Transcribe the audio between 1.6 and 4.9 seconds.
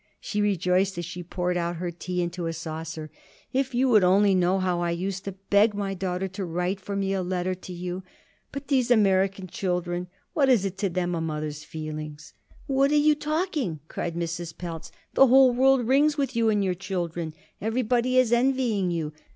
her tea into a saucer. "If you would only know how I